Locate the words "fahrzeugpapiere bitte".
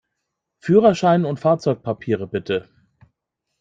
1.39-2.67